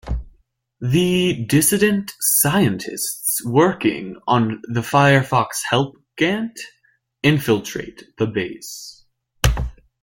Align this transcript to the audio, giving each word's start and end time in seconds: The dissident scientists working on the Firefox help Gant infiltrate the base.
The 0.79 1.45
dissident 1.45 2.11
scientists 2.19 3.39
working 3.45 4.17
on 4.25 4.59
the 4.63 4.81
Firefox 4.81 5.59
help 5.69 5.95
Gant 6.17 6.59
infiltrate 7.21 8.01
the 8.17 8.25
base. 8.25 9.05